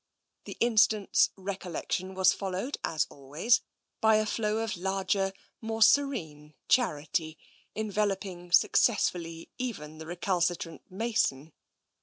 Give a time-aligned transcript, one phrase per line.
[0.45, 3.61] The instant's recollection was followed, as always,
[3.99, 5.31] by a flow of larger,
[5.61, 7.37] more serene charity,
[7.75, 11.53] enveloping successfully even the recalcitrant Mason.